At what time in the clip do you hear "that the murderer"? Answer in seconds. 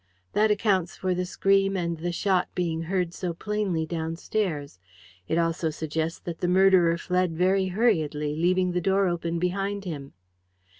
6.21-6.97